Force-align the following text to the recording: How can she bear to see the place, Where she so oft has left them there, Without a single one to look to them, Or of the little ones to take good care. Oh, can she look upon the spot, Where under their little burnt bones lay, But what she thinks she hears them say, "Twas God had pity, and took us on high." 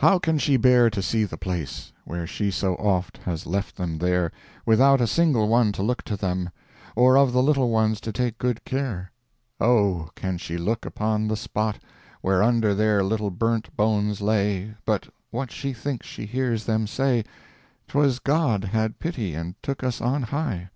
How 0.00 0.18
can 0.18 0.36
she 0.38 0.56
bear 0.56 0.90
to 0.90 1.00
see 1.00 1.22
the 1.22 1.36
place, 1.36 1.92
Where 2.04 2.26
she 2.26 2.50
so 2.50 2.74
oft 2.74 3.18
has 3.18 3.46
left 3.46 3.76
them 3.76 3.98
there, 3.98 4.32
Without 4.66 5.00
a 5.00 5.06
single 5.06 5.46
one 5.46 5.70
to 5.70 5.82
look 5.84 6.02
to 6.06 6.16
them, 6.16 6.50
Or 6.96 7.16
of 7.16 7.30
the 7.32 7.40
little 7.40 7.70
ones 7.70 8.00
to 8.00 8.10
take 8.10 8.36
good 8.38 8.64
care. 8.64 9.12
Oh, 9.60 10.10
can 10.16 10.38
she 10.38 10.58
look 10.58 10.84
upon 10.84 11.28
the 11.28 11.36
spot, 11.36 11.78
Where 12.20 12.42
under 12.42 12.74
their 12.74 13.04
little 13.04 13.30
burnt 13.30 13.76
bones 13.76 14.20
lay, 14.20 14.74
But 14.84 15.08
what 15.30 15.52
she 15.52 15.72
thinks 15.72 16.04
she 16.04 16.26
hears 16.26 16.64
them 16.64 16.88
say, 16.88 17.24
"Twas 17.86 18.18
God 18.18 18.64
had 18.64 18.98
pity, 18.98 19.34
and 19.36 19.54
took 19.62 19.84
us 19.84 20.00
on 20.00 20.22
high." 20.22 20.70